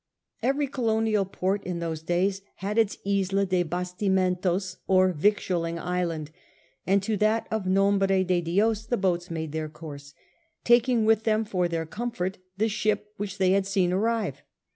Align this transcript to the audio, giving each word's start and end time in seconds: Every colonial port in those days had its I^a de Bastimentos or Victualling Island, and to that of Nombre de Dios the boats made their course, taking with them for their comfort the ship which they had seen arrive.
Every 0.41 0.65
colonial 0.65 1.25
port 1.25 1.63
in 1.63 1.77
those 1.77 2.01
days 2.01 2.41
had 2.55 2.79
its 2.79 2.97
I^a 3.05 3.47
de 3.47 3.61
Bastimentos 3.63 4.77
or 4.87 5.11
Victualling 5.13 5.77
Island, 5.77 6.31
and 6.87 7.03
to 7.03 7.15
that 7.17 7.47
of 7.51 7.67
Nombre 7.67 8.23
de 8.23 8.41
Dios 8.41 8.87
the 8.87 8.97
boats 8.97 9.29
made 9.29 9.51
their 9.51 9.69
course, 9.69 10.15
taking 10.63 11.05
with 11.05 11.23
them 11.25 11.45
for 11.45 11.67
their 11.67 11.85
comfort 11.85 12.39
the 12.57 12.67
ship 12.67 13.13
which 13.17 13.37
they 13.37 13.51
had 13.51 13.67
seen 13.67 13.93
arrive. 13.93 14.41